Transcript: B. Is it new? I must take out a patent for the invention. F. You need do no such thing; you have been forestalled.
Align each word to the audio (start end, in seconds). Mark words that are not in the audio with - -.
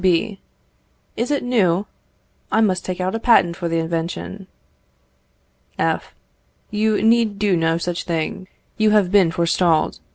B. 0.01 0.41
Is 1.15 1.29
it 1.29 1.43
new? 1.43 1.85
I 2.51 2.59
must 2.59 2.83
take 2.83 2.99
out 2.99 3.13
a 3.13 3.19
patent 3.19 3.55
for 3.55 3.69
the 3.69 3.77
invention. 3.77 4.47
F. 5.77 6.15
You 6.71 7.03
need 7.03 7.37
do 7.37 7.55
no 7.55 7.77
such 7.77 8.05
thing; 8.05 8.47
you 8.77 8.89
have 8.89 9.11
been 9.11 9.29
forestalled. 9.29 9.99